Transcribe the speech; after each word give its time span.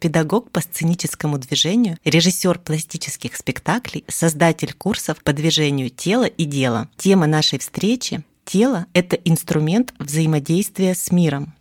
педагог 0.00 0.50
по 0.50 0.60
сценическому 0.60 1.38
движению, 1.38 1.98
режиссер 2.04 2.58
пластических 2.58 3.36
спектаклей, 3.36 4.04
создатель 4.08 4.72
курсов 4.72 5.22
по 5.22 5.32
движению 5.32 5.90
тела 5.90 6.24
и 6.24 6.44
дела. 6.44 6.88
Тема 6.96 7.26
нашей 7.26 7.58
встречи– 7.60 8.24
тело– 8.44 8.86
это 8.94 9.16
инструмент 9.16 9.94
взаимодействия 9.98 10.94
с 10.94 11.12
миром. 11.12 11.54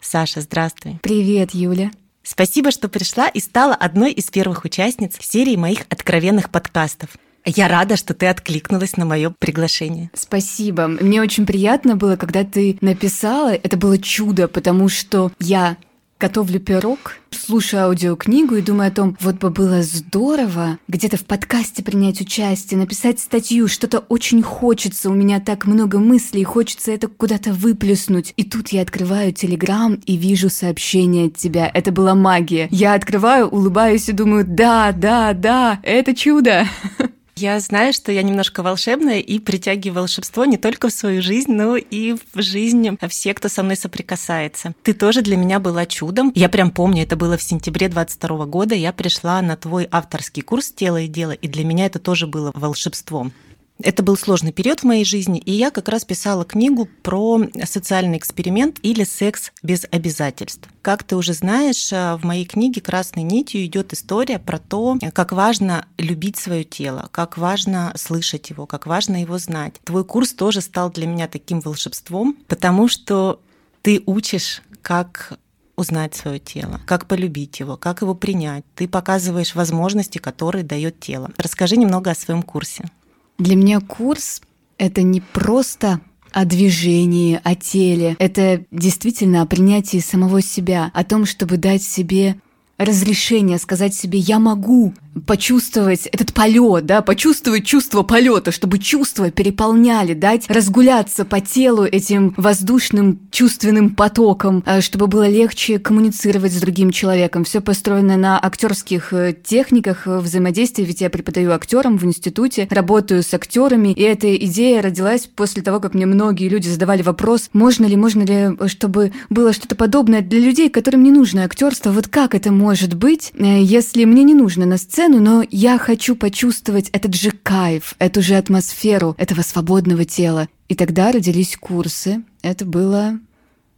Саша, 0.00 0.40
здравствуй. 0.40 0.98
Привет, 1.02 1.54
Юля. 1.54 1.90
Спасибо, 2.22 2.70
что 2.70 2.88
пришла 2.88 3.28
и 3.28 3.40
стала 3.40 3.74
одной 3.74 4.12
из 4.12 4.30
первых 4.30 4.64
участниц 4.64 5.16
серии 5.18 5.56
моих 5.56 5.86
откровенных 5.88 6.50
подкастов. 6.50 7.16
Я 7.46 7.68
рада, 7.68 7.96
что 7.96 8.12
ты 8.12 8.26
откликнулась 8.26 8.98
на 8.98 9.06
мое 9.06 9.32
приглашение. 9.38 10.10
Спасибо. 10.12 10.86
Мне 10.86 11.22
очень 11.22 11.46
приятно 11.46 11.96
было, 11.96 12.16
когда 12.16 12.44
ты 12.44 12.76
написала. 12.82 13.54
Это 13.54 13.78
было 13.78 13.96
чудо, 13.96 14.48
потому 14.48 14.90
что 14.90 15.32
я 15.40 15.78
готовлю 16.18 16.58
пирог, 16.60 17.16
слушаю 17.30 17.84
аудиокнигу 17.84 18.56
и 18.56 18.62
думаю 18.62 18.88
о 18.88 18.94
том, 18.94 19.16
вот 19.20 19.36
бы 19.36 19.50
было 19.50 19.82
здорово 19.82 20.78
где-то 20.88 21.16
в 21.16 21.24
подкасте 21.24 21.82
принять 21.82 22.20
участие, 22.20 22.78
написать 22.78 23.20
статью, 23.20 23.68
что-то 23.68 24.00
очень 24.08 24.42
хочется, 24.42 25.10
у 25.10 25.14
меня 25.14 25.40
так 25.40 25.66
много 25.66 25.98
мыслей, 25.98 26.44
хочется 26.44 26.90
это 26.90 27.08
куда-то 27.08 27.52
выплеснуть. 27.52 28.32
И 28.36 28.44
тут 28.44 28.68
я 28.68 28.82
открываю 28.82 29.32
Телеграм 29.32 29.94
и 30.06 30.16
вижу 30.16 30.50
сообщение 30.50 31.28
от 31.28 31.36
тебя. 31.36 31.70
Это 31.72 31.92
была 31.92 32.14
магия. 32.14 32.68
Я 32.70 32.94
открываю, 32.94 33.48
улыбаюсь 33.48 34.08
и 34.08 34.12
думаю, 34.12 34.44
да, 34.46 34.92
да, 34.92 35.32
да, 35.34 35.78
это 35.82 36.14
чудо. 36.14 36.66
Я 37.40 37.60
знаю, 37.60 37.92
что 37.92 38.10
я 38.10 38.22
немножко 38.24 38.64
волшебная 38.64 39.20
и 39.20 39.38
притягиваю 39.38 40.00
волшебство 40.00 40.44
не 40.44 40.56
только 40.56 40.88
в 40.88 40.92
свою 40.92 41.22
жизнь, 41.22 41.52
но 41.52 41.76
и 41.76 42.16
в 42.34 42.42
жизнь 42.42 42.98
всех, 43.08 43.36
кто 43.36 43.48
со 43.48 43.62
мной 43.62 43.76
соприкасается. 43.76 44.74
Ты 44.82 44.92
тоже 44.92 45.22
для 45.22 45.36
меня 45.36 45.60
была 45.60 45.86
чудом. 45.86 46.32
Я 46.34 46.48
прям 46.48 46.72
помню, 46.72 47.04
это 47.04 47.14
было 47.14 47.36
в 47.36 47.42
сентябре 47.42 47.88
22 47.88 48.46
года. 48.46 48.74
Я 48.74 48.92
пришла 48.92 49.40
на 49.40 49.56
твой 49.56 49.86
авторский 49.88 50.42
курс 50.42 50.72
«Тело 50.72 51.00
и 51.00 51.06
дело», 51.06 51.30
и 51.30 51.46
для 51.46 51.64
меня 51.64 51.86
это 51.86 52.00
тоже 52.00 52.26
было 52.26 52.50
волшебством. 52.56 53.32
Это 53.80 54.02
был 54.02 54.16
сложный 54.16 54.50
период 54.52 54.80
в 54.80 54.84
моей 54.84 55.04
жизни, 55.04 55.38
и 55.38 55.52
я 55.52 55.70
как 55.70 55.88
раз 55.88 56.04
писала 56.04 56.44
книгу 56.44 56.88
про 57.02 57.40
социальный 57.64 58.18
эксперимент 58.18 58.78
или 58.82 59.04
секс 59.04 59.52
без 59.62 59.86
обязательств. 59.90 60.68
Как 60.82 61.04
ты 61.04 61.14
уже 61.14 61.32
знаешь, 61.32 61.92
э, 61.92 62.16
в 62.16 62.24
моей 62.24 62.44
книге 62.44 62.80
красной 62.80 63.22
нитью 63.22 63.64
идет 63.64 63.92
история 63.92 64.40
про 64.40 64.58
то, 64.58 64.98
как 65.12 65.30
важно 65.30 65.86
любить 65.96 66.38
свое 66.38 66.64
тело, 66.64 67.08
как 67.12 67.38
важно 67.38 67.92
слышать 67.96 68.50
его, 68.50 68.66
как 68.66 68.86
важно 68.86 69.22
его 69.22 69.38
знать. 69.38 69.74
Твой 69.84 70.04
курс 70.04 70.32
тоже 70.32 70.60
стал 70.60 70.90
для 70.90 71.06
меня 71.06 71.28
таким 71.28 71.60
волшебством, 71.60 72.36
потому 72.48 72.88
что 72.88 73.40
ты 73.82 74.02
учишь, 74.06 74.62
как 74.82 75.38
узнать 75.76 76.16
свое 76.16 76.40
тело, 76.40 76.80
как 76.86 77.06
полюбить 77.06 77.60
его, 77.60 77.76
как 77.76 78.02
его 78.02 78.14
принять. 78.14 78.64
Ты 78.74 78.88
показываешь 78.88 79.54
возможности, 79.54 80.18
которые 80.18 80.64
дает 80.64 80.98
тело. 80.98 81.30
Расскажи 81.36 81.76
немного 81.76 82.10
о 82.10 82.16
своем 82.16 82.42
курсе. 82.42 82.90
Для 83.38 83.54
меня 83.54 83.80
курс— 83.80 84.42
это 84.78 85.02
не 85.02 85.20
просто 85.20 86.00
о 86.32 86.44
движении, 86.44 87.40
о 87.42 87.54
теле. 87.54 88.16
Это 88.18 88.64
действительно 88.72 89.42
о 89.42 89.46
принятии 89.46 89.98
самого 89.98 90.42
себя, 90.42 90.90
о 90.92 91.04
том, 91.04 91.24
чтобы 91.24 91.56
дать 91.56 91.82
себе 91.82 92.40
разрешение 92.78 93.58
сказать 93.58 93.94
себе 93.94 94.18
«я 94.18 94.38
могу», 94.38 94.94
почувствовать 95.20 96.06
этот 96.06 96.32
полет, 96.32 96.86
да, 96.86 97.02
почувствовать 97.02 97.64
чувство 97.64 98.02
полета, 98.02 98.52
чтобы 98.52 98.78
чувства 98.78 99.30
переполняли, 99.30 100.14
дать 100.14 100.48
разгуляться 100.48 101.24
по 101.24 101.40
телу 101.40 101.84
этим 101.84 102.34
воздушным 102.36 103.20
чувственным 103.30 103.94
потоком, 103.94 104.62
э, 104.66 104.80
чтобы 104.80 105.06
было 105.06 105.28
легче 105.28 105.78
коммуницировать 105.78 106.52
с 106.52 106.60
другим 106.60 106.90
человеком. 106.90 107.44
Все 107.44 107.60
построено 107.60 108.16
на 108.16 108.38
актерских 108.38 109.12
э, 109.12 109.34
техниках 109.42 110.06
э, 110.06 110.18
взаимодействия, 110.18 110.84
ведь 110.84 111.00
я 111.00 111.10
преподаю 111.10 111.52
актерам 111.52 111.98
в 111.98 112.04
институте, 112.04 112.68
работаю 112.70 113.22
с 113.22 113.32
актерами, 113.32 113.92
и 113.92 114.02
эта 114.02 114.34
идея 114.36 114.82
родилась 114.82 115.26
после 115.26 115.62
того, 115.62 115.80
как 115.80 115.94
мне 115.94 116.06
многие 116.06 116.48
люди 116.48 116.68
задавали 116.68 117.02
вопрос, 117.02 117.48
можно 117.52 117.86
ли, 117.86 117.96
можно 117.96 118.22
ли, 118.22 118.68
чтобы 118.68 119.12
было 119.30 119.52
что-то 119.52 119.76
подобное 119.76 120.20
для 120.20 120.40
людей, 120.40 120.68
которым 120.68 121.02
не 121.02 121.10
нужно 121.10 121.44
актерство, 121.44 121.90
вот 121.90 122.08
как 122.08 122.34
это 122.34 122.52
может 122.52 122.94
быть, 122.94 123.32
если 123.38 124.04
мне 124.04 124.24
не 124.24 124.34
нужно 124.34 124.66
на 124.66 124.76
сцену, 124.78 125.07
но 125.08 125.44
я 125.50 125.78
хочу 125.78 126.14
почувствовать 126.14 126.90
этот 126.90 127.14
же 127.14 127.30
кайф, 127.30 127.94
эту 127.98 128.22
же 128.22 128.34
атмосферу 128.34 129.14
этого 129.18 129.42
свободного 129.42 130.04
тела. 130.04 130.48
И 130.68 130.74
тогда 130.74 131.12
родились 131.12 131.56
курсы. 131.56 132.22
Это 132.42 132.64
было 132.64 133.18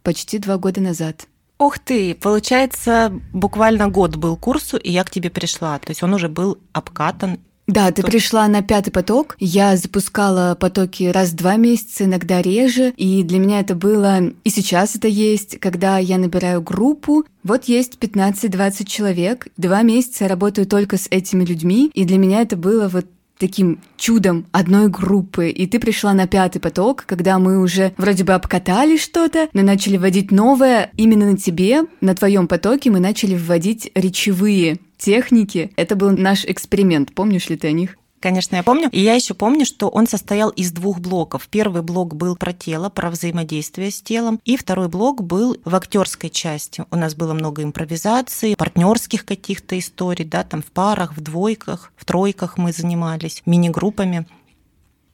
почти 0.03 0.39
два 0.39 0.59
года 0.59 0.81
назад. 0.81 1.27
Ух 1.59 1.79
ты, 1.79 2.15
получается, 2.15 3.13
буквально 3.33 3.89
год 3.89 4.17
был 4.17 4.37
курсу, 4.37 4.77
и 4.77 4.91
я 4.91 5.05
к 5.05 5.11
тебе 5.11 5.31
пришла. 5.31 5.79
То 5.79 5.91
есть 5.91 6.03
он 6.03 6.15
уже 6.15 6.29
был 6.29 6.59
обкатан 6.73 7.39
да, 7.71 7.93
ты 7.93 8.03
пришла 8.03 8.49
на 8.49 8.63
пятый 8.63 8.91
поток. 8.91 9.37
Я 9.39 9.77
запускала 9.77 10.57
потоки 10.59 11.05
раз 11.05 11.31
в 11.31 11.37
два 11.37 11.57
месяца, 11.57 12.05
иногда 12.05 12.43
реже. 12.43 12.93
И 12.97 13.23
для 13.23 13.39
меня 13.39 13.61
это 13.61 13.77
было, 13.77 14.33
и 14.43 14.51
сейчас 14.51 14.97
это 14.97 15.07
есть, 15.07 15.59
когда 15.61 15.99
я 15.99 16.19
набираю 16.19 16.63
группу. 16.63 17.25
Вот 17.45 17.67
есть 17.67 17.97
15-20 18.01 18.85
человек. 18.87 19.47
Два 19.57 19.83
месяца 19.83 20.25
я 20.25 20.29
работаю 20.29 20.67
только 20.67 20.97
с 20.97 21.07
этими 21.11 21.45
людьми. 21.45 21.93
И 21.95 22.05
для 22.05 22.19
меня 22.19 22.43
это 22.43 22.57
было 22.57 22.89
вот 22.89 23.07
таким 23.41 23.81
чудом 23.97 24.47
одной 24.53 24.89
группы, 24.89 25.49
и 25.49 25.67
ты 25.67 25.81
пришла 25.81 26.13
на 26.13 26.29
пятый 26.29 26.61
поток, 26.61 27.05
когда 27.07 27.39
мы 27.39 27.59
уже 27.61 27.93
вроде 27.97 28.23
бы 28.23 28.35
обкатали 28.35 28.97
что-то, 28.97 29.49
но 29.55 29.63
начали 29.63 29.97
вводить 29.97 30.31
новое 30.31 30.93
именно 30.97 31.27
на 31.31 31.37
тебе, 31.37 31.85
на 32.01 32.15
твоем 32.15 32.47
потоке 32.47 32.91
мы 32.91 33.01
начали 33.01 33.35
вводить 33.35 33.91
речевые 33.95 34.79
техники. 34.99 35.73
Это 35.77 35.97
был 35.97 36.11
наш 36.11 36.45
эксперимент. 36.45 37.15
Помнишь 37.15 37.49
ли 37.49 37.57
ты 37.57 37.69
о 37.69 37.73
них? 37.73 37.97
Конечно, 38.21 38.57
я 38.57 38.63
помню. 38.63 38.91
И 38.93 39.01
я 39.01 39.15
еще 39.15 39.33
помню, 39.33 39.65
что 39.65 39.89
он 39.89 40.07
состоял 40.07 40.51
из 40.51 40.73
двух 40.73 41.01
блоков. 41.01 41.49
Первый 41.49 41.81
блок 41.81 42.15
был 42.15 42.37
про 42.37 42.53
тело, 42.53 42.91
про 42.91 43.11
взаимодействие 43.11 43.91
с 43.91 44.03
телом, 44.03 44.41
и 44.45 44.59
второй 44.59 44.89
блок 44.89 45.23
был 45.23 45.57
в 45.65 45.75
актерской 45.75 46.29
части. 46.29 46.85
У 46.91 46.97
нас 46.97 47.15
было 47.15 47.33
много 47.33 47.63
импровизации, 47.63 48.55
партнерских 48.57 49.25
каких-то 49.25 49.79
историй, 49.79 50.27
да, 50.27 50.45
там 50.45 50.63
в 50.63 50.67
парах, 50.67 51.17
в 51.17 51.21
двойках, 51.23 51.93
в 51.97 52.05
тройках 52.05 52.59
мы 52.59 52.73
занимались, 52.73 53.43
мини-группами. 53.47 54.27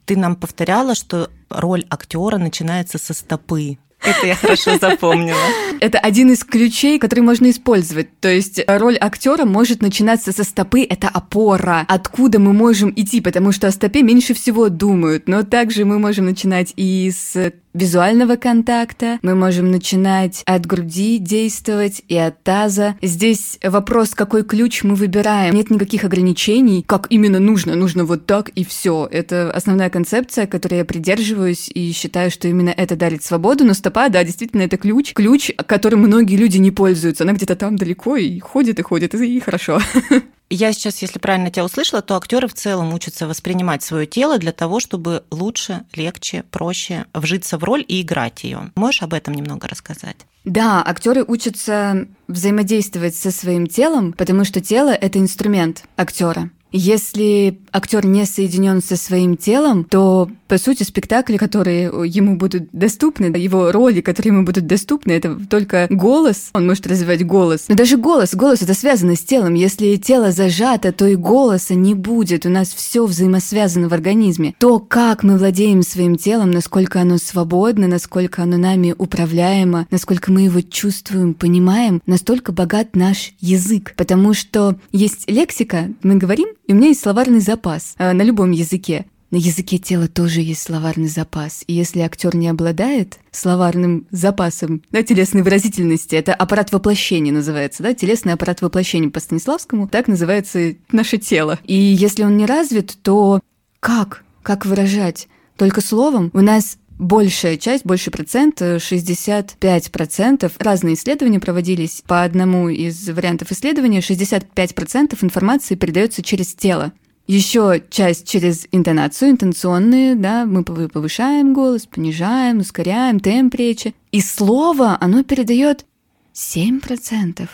Ты 0.04 0.16
нам 0.16 0.34
повторяла, 0.34 0.96
что 0.96 1.30
роль 1.48 1.86
актера 1.88 2.38
начинается 2.38 2.98
со 2.98 3.14
стопы. 3.14 3.78
Это 4.06 4.26
я 4.26 4.34
хорошо 4.36 4.78
запомнила. 4.78 5.36
Это 5.80 5.98
один 5.98 6.30
из 6.30 6.44
ключей, 6.44 6.98
который 6.98 7.20
можно 7.20 7.50
использовать. 7.50 8.18
То 8.20 8.28
есть 8.28 8.60
роль 8.66 8.96
актера 9.00 9.44
может 9.44 9.82
начинаться 9.82 10.32
со 10.32 10.44
стопы, 10.44 10.82
это 10.82 11.08
опора, 11.08 11.84
откуда 11.88 12.38
мы 12.38 12.52
можем 12.52 12.92
идти, 12.94 13.20
потому 13.20 13.52
что 13.52 13.66
о 13.66 13.70
стопе 13.70 14.02
меньше 14.02 14.34
всего 14.34 14.68
думают. 14.68 15.28
Но 15.28 15.42
также 15.42 15.84
мы 15.84 15.98
можем 15.98 16.26
начинать 16.26 16.72
и 16.76 17.10
с 17.10 17.52
визуального 17.76 18.36
контакта, 18.36 19.18
мы 19.22 19.34
можем 19.34 19.70
начинать 19.70 20.42
от 20.46 20.66
груди 20.66 21.18
действовать 21.18 22.02
и 22.08 22.16
от 22.16 22.42
таза. 22.42 22.96
Здесь 23.02 23.58
вопрос, 23.62 24.14
какой 24.14 24.42
ключ 24.44 24.82
мы 24.82 24.94
выбираем. 24.94 25.54
Нет 25.54 25.70
никаких 25.70 26.04
ограничений, 26.04 26.82
как 26.86 27.06
именно 27.10 27.38
нужно, 27.38 27.74
нужно 27.74 28.04
вот 28.04 28.26
так 28.26 28.48
и 28.50 28.64
все. 28.64 29.08
Это 29.10 29.50
основная 29.52 29.90
концепция, 29.90 30.46
которой 30.46 30.78
я 30.78 30.84
придерживаюсь 30.84 31.68
и 31.68 31.92
считаю, 31.92 32.30
что 32.30 32.48
именно 32.48 32.70
это 32.70 32.96
дарит 32.96 33.22
свободу, 33.22 33.64
но 33.64 33.74
стопа, 33.74 34.08
да, 34.08 34.24
действительно, 34.24 34.62
это 34.62 34.76
ключ, 34.76 35.12
ключ, 35.12 35.50
которым 35.66 36.00
многие 36.00 36.36
люди 36.36 36.58
не 36.58 36.70
пользуются. 36.70 37.24
Она 37.24 37.34
где-то 37.34 37.56
там 37.56 37.76
далеко 37.76 38.16
и 38.16 38.38
ходит 38.38 38.78
и 38.78 38.82
ходит, 38.82 39.14
и 39.14 39.40
хорошо. 39.40 39.80
Я 40.48 40.72
сейчас, 40.72 41.02
если 41.02 41.18
правильно 41.18 41.50
тебя 41.50 41.64
услышала, 41.64 42.02
то 42.02 42.16
актеры 42.16 42.46
в 42.46 42.54
целом 42.54 42.94
учатся 42.94 43.26
воспринимать 43.26 43.82
свое 43.82 44.06
тело 44.06 44.38
для 44.38 44.52
того, 44.52 44.78
чтобы 44.78 45.24
лучше, 45.30 45.82
легче, 45.94 46.44
проще 46.50 47.06
вжиться 47.12 47.58
в 47.58 47.64
роль 47.64 47.84
и 47.86 48.02
играть 48.02 48.44
ее. 48.44 48.70
Можешь 48.76 49.02
об 49.02 49.12
этом 49.12 49.34
немного 49.34 49.66
рассказать? 49.66 50.16
Да, 50.44 50.84
актеры 50.86 51.24
учатся 51.26 52.06
взаимодействовать 52.28 53.16
со 53.16 53.32
своим 53.32 53.66
телом, 53.66 54.12
потому 54.12 54.44
что 54.44 54.60
тело 54.60 54.90
это 54.90 55.18
инструмент 55.18 55.82
актера. 55.96 56.50
Если 56.70 57.58
актер 57.72 58.04
не 58.04 58.26
соединен 58.26 58.82
со 58.82 58.96
своим 58.96 59.36
телом, 59.36 59.84
то 59.84 60.30
по 60.48 60.58
сути 60.58 60.82
спектакли, 60.82 61.36
которые 61.36 61.90
ему 62.06 62.36
будут 62.36 62.68
доступны, 62.72 63.26
его 63.36 63.72
роли, 63.72 64.00
которые 64.00 64.34
ему 64.34 64.44
будут 64.44 64.66
доступны, 64.66 65.12
это 65.12 65.38
только 65.48 65.86
голос. 65.90 66.50
Он 66.54 66.66
может 66.66 66.86
развивать 66.86 67.24
голос. 67.26 67.66
Но 67.68 67.74
даже 67.74 67.96
голос, 67.96 68.34
голос 68.34 68.62
это 68.62 68.74
связано 68.74 69.16
с 69.16 69.20
телом. 69.20 69.54
Если 69.54 69.96
тело 69.96 70.32
зажато, 70.32 70.92
то 70.92 71.06
и 71.06 71.16
голоса 71.16 71.74
не 71.74 71.94
будет. 71.94 72.46
У 72.46 72.48
нас 72.48 72.68
все 72.68 73.04
взаимосвязано 73.06 73.88
в 73.88 73.94
организме. 73.94 74.54
То, 74.58 74.78
как 74.78 75.22
мы 75.22 75.38
владеем 75.38 75.82
своим 75.82 76.16
телом, 76.16 76.50
насколько 76.50 77.00
оно 77.00 77.18
свободно, 77.18 77.88
насколько 77.88 78.42
оно 78.42 78.56
нами 78.56 78.94
управляемо, 78.96 79.86
насколько 79.90 80.32
мы 80.32 80.42
его 80.42 80.60
чувствуем, 80.60 81.34
понимаем, 81.34 82.02
настолько 82.06 82.52
богат 82.52 82.96
наш 82.96 83.32
язык. 83.40 83.94
Потому 83.96 84.34
что 84.34 84.76
есть 84.92 85.30
лексика, 85.30 85.90
мы 86.02 86.16
говорим, 86.16 86.48
и 86.66 86.72
у 86.72 86.76
меня 86.76 86.88
есть 86.88 87.02
словарный 87.02 87.40
запас 87.40 87.94
э, 87.98 88.12
на 88.12 88.22
любом 88.22 88.50
языке. 88.50 89.06
На 89.30 89.36
языке 89.36 89.78
тела 89.78 90.06
тоже 90.06 90.40
есть 90.40 90.62
словарный 90.62 91.08
запас. 91.08 91.64
И 91.66 91.72
если 91.72 92.00
актер 92.00 92.36
не 92.36 92.48
обладает 92.48 93.18
словарным 93.32 94.06
запасом 94.10 94.82
да, 94.92 95.02
телесной 95.02 95.42
выразительности, 95.42 96.14
это 96.14 96.32
аппарат 96.32 96.70
воплощения 96.72 97.32
называется, 97.32 97.82
да, 97.82 97.92
телесный 97.92 98.34
аппарат 98.34 98.62
воплощения 98.62 99.10
по 99.10 99.18
Станиславскому, 99.18 99.88
так 99.88 100.06
называется 100.06 100.74
наше 100.92 101.18
тело. 101.18 101.58
И 101.64 101.74
если 101.74 102.22
он 102.22 102.36
не 102.36 102.46
развит, 102.46 102.96
то 103.02 103.40
как? 103.80 104.24
Как 104.42 104.64
выражать? 104.64 105.28
Только 105.56 105.80
словом? 105.80 106.30
У 106.32 106.40
нас 106.40 106.78
большая 106.98 107.56
часть, 107.56 107.84
больше 107.84 108.10
процент, 108.10 108.60
65%. 108.60 110.52
Разные 110.58 110.94
исследования 110.94 111.40
проводились. 111.40 112.02
По 112.06 112.22
одному 112.22 112.68
из 112.68 113.08
вариантов 113.08 113.52
исследования 113.52 114.00
65% 114.00 115.16
информации 115.20 115.74
передается 115.74 116.22
через 116.22 116.54
тело. 116.54 116.92
Еще 117.26 117.82
часть 117.90 118.28
через 118.28 118.68
интонацию, 118.70 119.32
интонационные, 119.32 120.14
да, 120.14 120.46
мы 120.46 120.62
повышаем 120.62 121.54
голос, 121.54 121.86
понижаем, 121.86 122.58
ускоряем 122.58 123.18
темп 123.18 123.54
речи. 123.56 123.94
И 124.12 124.20
слово, 124.20 124.96
оно 125.00 125.24
передает 125.24 125.86
7%. 126.34 127.48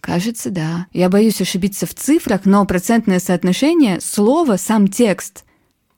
Кажется, 0.00 0.50
да. 0.50 0.86
Я 0.92 1.08
боюсь 1.08 1.40
ошибиться 1.40 1.86
в 1.86 1.94
цифрах, 1.94 2.42
но 2.44 2.64
процентное 2.64 3.18
соотношение 3.18 4.00
слова, 4.00 4.56
сам 4.56 4.86
текст 4.86 5.44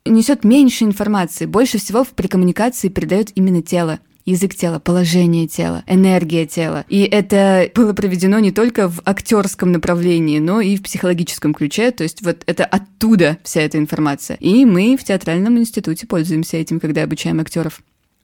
несет 0.06 0.44
меньше 0.44 0.84
информации. 0.84 1.44
Больше 1.44 1.76
всего 1.78 2.04
при 2.04 2.28
коммуникации 2.28 2.88
передает 2.88 3.36
именно 3.36 3.60
тело 3.60 4.00
язык 4.30 4.54
тела, 4.54 4.78
положение 4.78 5.46
тела, 5.46 5.82
энергия 5.86 6.46
тела. 6.46 6.84
И 6.88 7.02
это 7.02 7.70
было 7.74 7.92
проведено 7.92 8.38
не 8.38 8.52
только 8.52 8.88
в 8.88 9.00
актерском 9.04 9.72
направлении, 9.72 10.38
но 10.38 10.60
и 10.60 10.76
в 10.76 10.82
психологическом 10.82 11.54
ключе. 11.54 11.90
То 11.90 12.02
есть 12.04 12.22
вот 12.22 12.42
это 12.46 12.64
оттуда 12.64 13.38
вся 13.42 13.62
эта 13.62 13.78
информация. 13.78 14.36
И 14.36 14.64
мы 14.64 14.96
в 14.96 15.04
театральном 15.04 15.58
институте 15.58 16.06
пользуемся 16.06 16.56
этим, 16.56 16.80
когда 16.80 17.02
обучаем 17.02 17.40
актеров. 17.40 17.80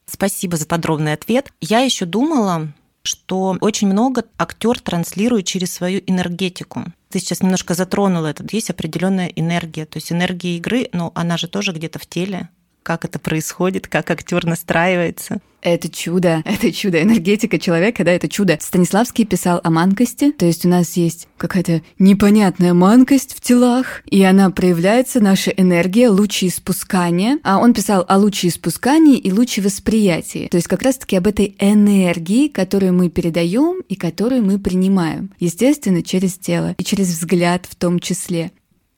Спасибо 0.07 0.57
за 0.57 0.67
подробный 0.67 1.15
ответ. 1.15 1.51
Я 1.61 1.81
еще 1.81 2.05
думала, 2.05 2.69
что 3.03 3.57
очень 3.61 3.89
много 3.89 4.25
актер 4.39 4.81
транслирует 4.81 5.47
через 5.47 5.73
свою 5.73 6.03
энергетику. 6.07 6.85
Ты 7.11 7.21
сейчас 7.21 7.43
немножко 7.43 7.75
затронула 7.75 8.29
это. 8.29 8.45
Есть 8.51 8.71
определенная 8.71 9.29
энергия, 9.29 9.87
то 9.87 9.99
есть 9.99 10.11
энергия 10.11 10.57
игры, 10.57 10.89
но 10.93 11.13
она 11.15 11.37
же 11.37 11.49
тоже 11.49 11.73
где-то 11.73 11.99
в 11.99 12.07
теле. 12.07 12.49
Как 12.85 13.07
это 13.07 13.19
происходит, 13.19 13.89
как 13.89 14.11
актер 14.11 14.45
настраивается. 14.45 15.41
Это 15.63 15.89
чудо, 15.89 16.43
это 16.45 16.71
чудо. 16.71 17.03
Энергетика 17.03 17.59
человека, 17.59 18.05
да, 18.05 18.13
это 18.13 18.29
чудо. 18.29 18.59
Станиславский 18.61 19.25
писал 19.25 19.61
о 19.65 19.71
манкости, 19.71 20.31
то 20.33 20.45
есть 20.45 20.67
у 20.67 20.69
нас 20.69 20.93
есть 20.99 21.27
какая-то 21.39 21.81
непонятная 21.99 22.75
манкость 22.75 23.35
в 23.35 23.41
телах, 23.41 24.03
и 24.05 24.23
она 24.23 24.51
проявляется, 24.51 25.21
наша 25.21 25.51
энергия, 25.51 26.11
лучи 26.11 26.49
испускания. 26.49 27.39
А 27.43 27.59
он 27.59 27.73
писал 27.73 28.05
о 28.07 28.19
луче 28.19 28.49
испускании 28.49 29.17
и 29.17 29.33
луче 29.33 29.63
восприятии. 29.63 30.49
То 30.51 30.59
есть 30.59 30.69
как 30.69 30.83
раз-таки 30.83 31.17
об 31.17 31.27
этой 31.27 31.57
энергии, 31.59 32.49
которую 32.49 32.93
мы 32.93 33.09
передаем 33.09 33.81
и 33.89 33.97
которую 33.97 34.45
мы 34.45 34.59
принимаем. 34.59 35.33
Естественно, 35.41 36.03
через 36.03 36.35
тело 36.35 36.75
и 36.77 36.85
через 36.85 37.09
взгляд 37.09 37.65
в 37.67 37.77
том 37.77 37.99
числе. 37.99 38.53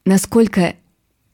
Насколько 0.05 0.75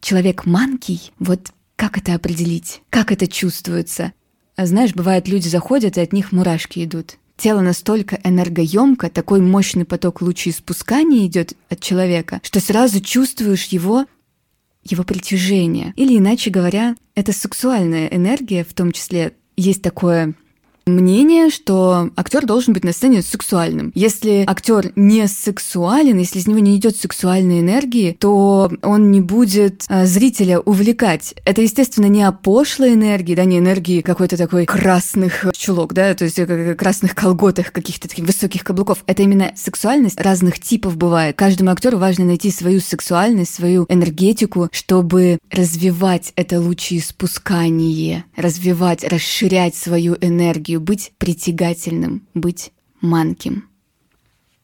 человек 0.02 0.44
манкий, 0.44 1.12
вот 1.18 1.50
как 1.82 1.98
это 1.98 2.14
определить? 2.14 2.80
Как 2.90 3.10
это 3.10 3.26
чувствуется? 3.26 4.12
А 4.54 4.66
знаешь, 4.66 4.94
бывает, 4.94 5.26
люди 5.26 5.48
заходят, 5.48 5.98
и 5.98 6.00
от 6.00 6.12
них 6.12 6.30
мурашки 6.30 6.84
идут. 6.84 7.16
Тело 7.36 7.60
настолько 7.60 8.20
энергоемко, 8.22 9.10
такой 9.10 9.40
мощный 9.40 9.84
поток 9.84 10.22
лучей 10.22 10.52
спускания 10.52 11.26
идет 11.26 11.54
от 11.68 11.80
человека, 11.80 12.38
что 12.44 12.60
сразу 12.60 13.00
чувствуешь 13.00 13.64
его 13.64 14.06
его 14.84 15.02
притяжение. 15.02 15.92
Или, 15.96 16.18
иначе 16.18 16.50
говоря, 16.50 16.94
это 17.16 17.32
сексуальная 17.32 18.06
энергия, 18.06 18.62
в 18.62 18.74
том 18.74 18.92
числе 18.92 19.32
есть 19.56 19.82
такое 19.82 20.34
мнение, 20.86 21.50
что 21.50 22.10
актер 22.16 22.46
должен 22.46 22.72
быть 22.72 22.84
на 22.84 22.92
сцене 22.92 23.22
сексуальным. 23.22 23.92
Если 23.94 24.44
актер 24.46 24.92
не 24.96 25.26
сексуален, 25.28 26.18
если 26.18 26.38
из 26.38 26.46
него 26.46 26.58
не 26.58 26.76
идет 26.76 26.96
сексуальной 26.96 27.60
энергии, 27.60 28.16
то 28.18 28.70
он 28.82 29.10
не 29.10 29.20
будет 29.20 29.84
а, 29.88 30.06
зрителя 30.06 30.60
увлекать. 30.60 31.34
Это, 31.44 31.62
естественно, 31.62 32.06
не 32.06 32.22
о 32.22 32.32
пошлой 32.32 32.94
энергии, 32.94 33.34
да, 33.34 33.44
не 33.44 33.58
энергии 33.58 34.00
какой-то 34.00 34.36
такой 34.36 34.66
красных 34.66 35.46
чулок, 35.52 35.92
да, 35.92 36.14
то 36.14 36.24
есть 36.24 36.38
э, 36.38 36.74
красных 36.74 37.14
колготах, 37.14 37.72
каких-то 37.72 38.08
таких 38.08 38.26
высоких 38.26 38.64
каблуков. 38.64 39.02
Это 39.06 39.22
именно 39.22 39.52
сексуальность 39.56 40.20
разных 40.20 40.58
типов 40.60 40.96
бывает. 40.96 41.36
Каждому 41.36 41.70
актеру 41.70 41.98
важно 41.98 42.24
найти 42.24 42.50
свою 42.50 42.80
сексуальность, 42.80 43.54
свою 43.54 43.86
энергетику, 43.88 44.68
чтобы 44.72 45.38
развивать 45.50 46.32
это 46.36 46.60
лучеиспускание, 46.60 48.24
развивать, 48.36 49.04
расширять 49.04 49.74
свою 49.74 50.16
энергию 50.20 50.71
энергию, 50.72 50.80
быть 50.80 51.12
притягательным, 51.18 52.26
быть 52.34 52.72
манким. 53.00 53.68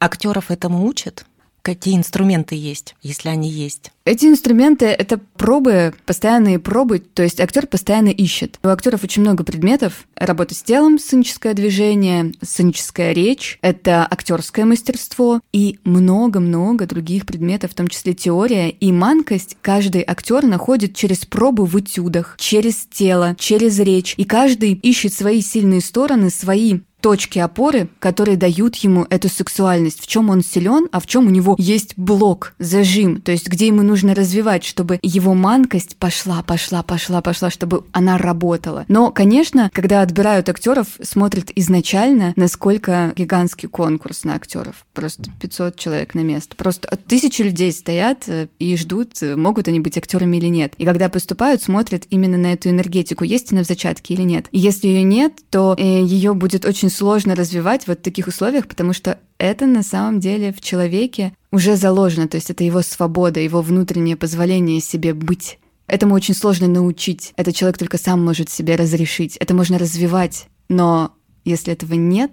Актеров 0.01 0.51
этому 0.51 0.87
учат? 0.87 1.27
Какие 1.63 1.97
инструменты 1.97 2.55
есть, 2.55 2.95
если 3.03 3.29
они 3.29 3.51
есть? 3.51 3.93
Эти 4.05 4.25
инструменты— 4.25 4.87
это 4.87 5.19
пробы, 5.37 5.93
постоянные 6.07 6.59
пробы, 6.59 6.99
то 6.99 7.23
есть 7.23 7.41
актер 7.41 7.67
постоянно 7.67 8.09
ищет. 8.09 8.59
У 8.63 8.69
актеров 8.69 9.05
очень 9.05 9.21
много 9.21 9.45
предметов. 9.45 10.07
Работа 10.17 10.55
с 10.55 10.63
телом, 10.63 10.99
сценическое 10.99 11.53
движение, 11.53 12.33
сценическая 12.41 13.13
речь, 13.13 13.59
это 13.61 14.07
актерское 14.11 14.65
мастерство 14.65 15.41
и 15.53 15.79
много-много 15.85 16.87
других 16.87 17.27
предметов, 17.27 17.73
в 17.73 17.75
том 17.75 17.89
числе 17.89 18.15
теория 18.15 18.71
и 18.71 18.91
манкость. 18.93 19.59
Каждый 19.61 20.05
актер 20.07 20.47
находит 20.47 20.95
через 20.95 21.27
пробы 21.27 21.67
в 21.67 21.79
этюдах, 21.79 22.37
через 22.39 22.87
тело, 22.87 23.37
через 23.39 23.79
речь. 23.79 24.15
И 24.17 24.25
каждый 24.25 24.73
ищет 24.73 25.13
свои 25.13 25.43
сильные 25.43 25.83
стороны, 25.83 26.31
свои 26.31 26.81
точки 27.01 27.39
опоры, 27.39 27.89
которые 27.99 28.37
дают 28.37 28.77
ему 28.77 29.07
эту 29.11 29.29
сексуальность, 29.29 30.01
в 30.01 30.07
чем 30.07 30.31
он 30.31 30.43
силен, 30.43 30.89
а 30.93 31.01
в 31.01 31.07
чем 31.07 31.27
у 31.27 31.31
него 31.31 31.55
есть 31.59 31.95
блок, 31.97 32.55
зажим, 32.59 33.21
то 33.21 33.33
есть 33.33 33.49
где 33.49 33.69
ему 33.69 33.83
нужно 33.83 34.15
развивать, 34.15 34.65
чтобы 34.65 34.99
его 35.03 35.35
манкость 35.35 35.97
пошла, 35.97 36.43
пошла, 36.43 36.83
пошла, 36.83 37.21
пошла, 37.21 37.51
чтобы 37.51 37.85
она 37.93 38.19
работала. 38.19 38.85
Но, 38.89 39.11
конечно, 39.11 39.71
когда 39.73 40.03
отбирают 40.03 40.49
актеров, 40.49 40.87
смотрят 41.03 41.51
изначально, 41.55 42.33
насколько 42.37 43.13
гигантский 43.17 43.69
конкурс 43.69 44.25
на 44.25 44.35
актеров. 44.35 44.87
Просто 44.93 45.31
500 45.41 45.77
человек 45.77 46.15
на 46.15 46.21
место. 46.21 46.57
Просто 46.57 46.89
тысячи 47.07 47.43
людей 47.43 47.73
стоят 47.73 48.25
э, 48.27 48.49
и 48.59 48.77
ждут, 48.77 49.23
э, 49.23 49.37
могут 49.37 49.69
они 49.69 49.81
быть 49.81 49.97
актерами 49.97 50.37
или 50.37 50.47
нет. 50.47 50.75
И 50.79 50.85
когда 50.85 51.09
поступают, 51.09 51.63
смотрят 51.63 52.05
именно 52.11 52.37
на 52.37 52.53
эту 52.53 52.71
энергетику, 52.71 53.25
есть 53.25 53.53
она 53.53 53.63
в 53.63 53.67
зачатке 53.67 54.15
или 54.15 54.23
нет. 54.23 54.47
И 54.51 54.59
если 54.59 54.89
ее 54.89 55.03
нет, 55.03 55.35
то 55.51 55.75
э, 55.79 55.83
ее 55.83 56.35
будет 56.35 56.65
очень 56.65 56.88
очень 56.89 56.97
сложно 56.97 57.35
развивать 57.35 57.87
вот 57.87 57.99
в 57.99 58.03
таких 58.03 58.29
условиях, 58.29 58.67
потому 58.67 58.93
что 58.93 59.19
это 59.39 59.67
на 59.67 59.83
самом 59.83 60.21
деле 60.21 60.53
в 60.53 60.61
человеке 60.61 61.35
уже 61.53 61.77
заложено, 61.77 62.29
то 62.29 62.37
есть 62.37 62.51
это 62.51 62.65
его 62.65 62.83
свобода, 62.83 63.41
его 63.41 63.61
внутреннее 63.61 64.17
позволение 64.17 64.81
себе 64.81 65.13
быть. 65.13 65.59
Этому 65.87 66.15
очень 66.15 66.35
сложно 66.35 66.67
научить. 66.67 67.33
Это 67.37 67.53
человек 67.53 67.79
только 67.79 67.99
сам 67.99 68.25
может 68.25 68.51
себе 68.51 68.77
разрешить. 68.77 69.37
Это 69.37 69.55
можно 69.55 69.79
развивать. 69.79 70.47
Но 70.69 71.13
если 71.45 71.73
этого 71.73 71.95
нет, 71.95 72.31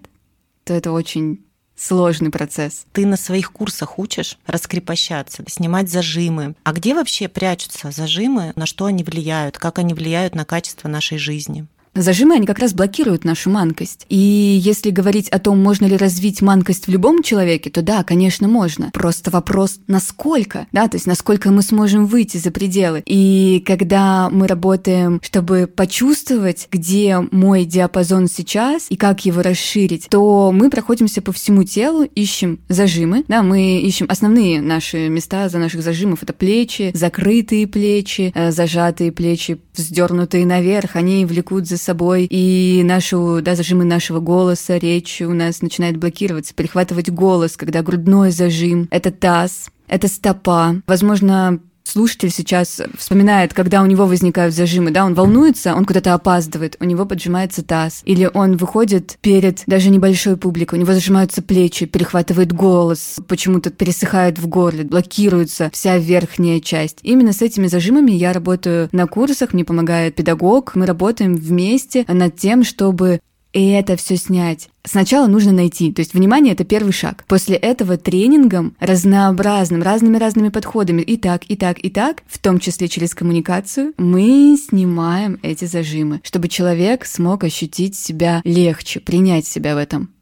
то 0.63 0.73
это 0.73 0.91
очень 0.91 1.39
сложный 1.75 2.31
процесс. 2.31 2.85
Ты 2.93 3.05
на 3.05 3.17
своих 3.17 3.51
курсах 3.51 3.99
учишь 3.99 4.37
раскрепощаться, 4.45 5.43
снимать 5.47 5.89
зажимы. 5.89 6.55
А 6.63 6.73
где 6.73 6.93
вообще 6.93 7.27
прячутся 7.27 7.91
зажимы, 7.91 8.53
на 8.55 8.65
что 8.65 8.85
они 8.85 9.03
влияют, 9.03 9.57
как 9.57 9.79
они 9.79 9.93
влияют 9.93 10.35
на 10.35 10.45
качество 10.45 10.87
нашей 10.87 11.17
жизни? 11.17 11.67
Зажимы, 11.95 12.35
они 12.35 12.45
как 12.45 12.59
раз 12.59 12.73
блокируют 12.73 13.23
нашу 13.23 13.49
манкость. 13.49 14.05
И 14.09 14.17
если 14.17 14.89
говорить 14.89 15.29
о 15.29 15.39
том, 15.39 15.61
можно 15.63 15.85
ли 15.85 15.95
развить 15.95 16.41
манкость 16.41 16.87
в 16.87 16.91
любом 16.91 17.23
человеке, 17.23 17.69
то 17.69 17.81
да, 17.81 18.03
конечно, 18.03 18.49
можно. 18.49 18.89
Просто 18.91 19.31
вопрос, 19.31 19.79
насколько, 19.87 20.67
да, 20.73 20.89
то 20.89 20.97
есть 20.97 21.07
насколько 21.07 21.51
мы 21.51 21.61
сможем 21.61 22.05
выйти 22.05 22.35
за 22.35 22.51
пределы. 22.51 23.01
И 23.05 23.63
когда 23.65 24.29
мы 24.29 24.47
работаем, 24.47 25.21
чтобы 25.23 25.67
почувствовать, 25.73 26.67
где 26.69 27.19
мой 27.31 27.63
диапазон 27.63 28.27
сейчас 28.27 28.87
и 28.89 28.97
как 28.97 29.25
его 29.25 29.41
расширить, 29.41 30.07
то 30.09 30.51
мы 30.51 30.69
проходимся 30.69 31.21
по 31.21 31.31
всему 31.31 31.63
телу, 31.63 32.03
ищем 32.03 32.59
зажимы, 32.67 33.23
да, 33.29 33.41
мы 33.41 33.79
ищем 33.79 34.07
основные 34.09 34.61
наши 34.61 35.07
места 35.07 35.47
за 35.47 35.59
наших 35.59 35.81
зажимов, 35.81 36.23
это 36.23 36.33
плечи, 36.33 36.91
закрытые 36.93 37.67
плечи, 37.67 38.33
э, 38.35 38.51
зажатые 38.51 39.13
плечи, 39.13 39.61
вздернутые 39.73 40.45
наверх, 40.45 40.97
они 40.97 41.25
влекут 41.25 41.67
за 41.67 41.77
собой 41.85 42.27
и 42.29 42.81
нашу, 42.83 43.39
да, 43.41 43.55
зажимы 43.55 43.85
нашего 43.85 44.19
голоса, 44.19 44.77
речь 44.77 45.21
у 45.21 45.33
нас 45.33 45.61
начинает 45.61 45.97
блокироваться, 45.97 46.53
перехватывать 46.53 47.09
голос, 47.09 47.55
когда 47.57 47.81
грудной 47.81 48.31
зажим, 48.31 48.87
это 48.91 49.11
таз, 49.11 49.69
это 49.87 50.07
стопа. 50.07 50.81
Возможно, 50.87 51.59
слушатель 51.87 52.29
сейчас 52.29 52.81
вспоминает, 52.97 53.53
когда 53.53 53.81
у 53.81 53.85
него 53.85 54.05
возникают 54.05 54.53
зажимы, 54.53 54.91
да, 54.91 55.05
он 55.05 55.13
волнуется, 55.13 55.75
он 55.75 55.85
куда-то 55.85 56.13
опаздывает, 56.13 56.77
у 56.79 56.85
него 56.85 57.05
поджимается 57.05 57.63
таз, 57.63 58.01
или 58.05 58.29
он 58.33 58.57
выходит 58.57 59.17
перед 59.21 59.63
даже 59.67 59.89
небольшой 59.89 60.37
публикой, 60.37 60.79
у 60.79 60.81
него 60.81 60.93
зажимаются 60.93 61.41
плечи, 61.41 61.85
перехватывает 61.85 62.51
голос, 62.53 63.17
почему-то 63.27 63.69
пересыхает 63.69 64.39
в 64.39 64.47
горле, 64.47 64.83
блокируется 64.83 65.69
вся 65.73 65.97
верхняя 65.97 66.59
часть. 66.59 66.99
Именно 67.03 67.33
с 67.33 67.41
этими 67.41 67.67
зажимами 67.67 68.11
я 68.11 68.33
работаю 68.33 68.89
на 68.91 69.07
курсах, 69.07 69.53
мне 69.53 69.63
помогает 69.63 70.15
педагог, 70.15 70.75
мы 70.75 70.85
работаем 70.85 71.35
вместе 71.35 72.05
над 72.07 72.35
тем, 72.35 72.63
чтобы 72.63 73.19
и 73.55 73.69
это 73.69 73.95
все 73.95 74.17
снять. 74.17 74.67
Сначала 74.83 75.27
нужно 75.27 75.53
найти, 75.53 75.93
то 75.93 76.01
есть 76.01 76.13
внимание 76.13 76.53
это 76.53 76.65
первый 76.65 76.91
шаг. 76.91 77.23
После 77.25 77.55
этого 77.55 77.97
тренингом 77.97 78.75
разнообразным, 78.81 79.81
разными-разными 79.81 80.49
подходами, 80.49 81.01
и 81.01 81.15
так, 81.15 81.49
и 81.49 81.55
так, 81.55 81.79
и 81.79 81.89
так, 81.89 82.23
в 82.27 82.37
том 82.37 82.59
числе 82.59 82.89
через 82.89 83.15
коммуникацию, 83.15 83.93
мы 83.97 84.57
снимаем 84.57 85.39
эти 85.41 85.63
зажимы, 85.63 86.19
чтобы 86.25 86.49
человек 86.49 87.05
смог 87.05 87.45
ощутить 87.45 87.95
себя 87.95 88.41
легче, 88.43 88.99
принять 88.99 89.47
себя 89.47 89.75
в 89.75 89.77
этом. 89.77 90.13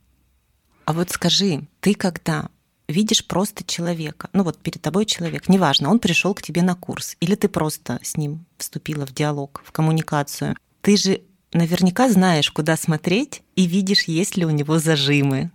А 0.86 0.94
вот 0.94 1.10
скажи, 1.10 1.66
ты 1.80 1.96
когда 1.96 2.50
видишь 2.88 3.26
просто 3.26 3.64
человека, 3.64 4.30
ну 4.34 4.44
вот 4.44 4.60
перед 4.60 4.80
тобой 4.80 5.08
человек, 5.08 5.50
неважно, 5.50 5.90
он 5.90 5.98
пришел 5.98 6.36
к 6.36 6.44
тебе 6.44 6.62
на 6.62 6.76
курс, 6.76 7.18
или 7.20 7.34
ты 7.34 7.50
просто 7.50 8.00
с 8.04 8.16
ним 8.16 8.46
вступила 8.60 9.08
в 9.08 9.14
диалог, 9.14 9.64
в 9.66 9.72
коммуникацию, 9.72 10.56
ты 10.82 10.98
же 10.98 11.22
наверняка 11.54 12.10
знаешь, 12.10 12.52
куда 12.52 12.78
смотреть, 12.78 13.42
и 13.56 13.66
видишь, 13.66 14.04
есть 14.04 14.38
ли 14.38 14.46
у 14.46 14.50
него 14.50 14.80
зажимы. 14.80 15.52